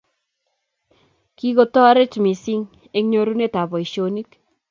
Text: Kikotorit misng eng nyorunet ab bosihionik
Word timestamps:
Kikotorit 1.37 2.13
misng 2.23 2.63
eng 2.97 3.07
nyorunet 3.09 3.53
ab 3.61 3.69
bosihionik 3.71 4.29